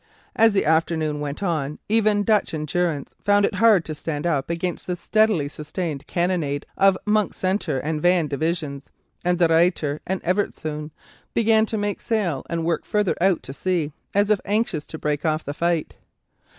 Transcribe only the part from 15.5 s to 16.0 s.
fight.